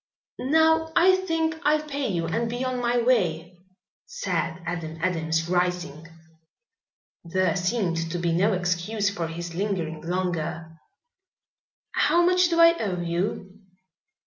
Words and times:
"Now 0.39 0.91
I 0.95 1.15
think 1.15 1.59
I'll 1.63 1.83
pay 1.83 2.07
you 2.07 2.25
and 2.25 2.49
be 2.49 2.65
on 2.65 2.81
my 2.81 2.97
way," 3.03 3.59
said 4.07 4.59
Adam 4.65 4.97
Adams, 4.99 5.47
rising. 5.47 6.07
There 7.23 7.55
seemed 7.55 8.09
to 8.11 8.17
be 8.17 8.31
no 8.31 8.53
excuse 8.53 9.11
for 9.11 9.27
his 9.27 9.53
lingering 9.53 10.01
longer. 10.01 10.75
"How 11.91 12.23
much 12.25 12.49
do 12.49 12.59
I 12.59 12.75
owe 12.79 12.99
you?" 13.01 13.59